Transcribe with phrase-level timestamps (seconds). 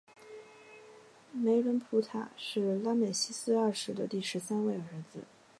[1.31, 4.81] 梅伦普塔是拉美西斯二世的第十三位儿
[5.13, 5.19] 子。